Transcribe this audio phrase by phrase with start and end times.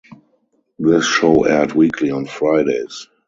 [0.79, 3.07] This show aired weekly on Fridays.